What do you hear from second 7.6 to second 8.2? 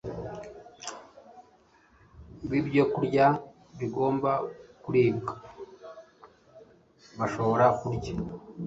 kurya